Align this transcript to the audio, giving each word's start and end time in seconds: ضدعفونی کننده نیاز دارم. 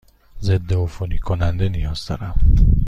ضدعفونی 0.41 1.17
کننده 1.17 1.69
نیاز 1.69 2.05
دارم. 2.05 2.39